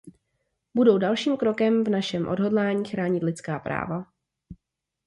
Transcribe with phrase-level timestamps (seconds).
[0.75, 4.05] Budou dalším krokem v našem odhodlání chránit lidská práva.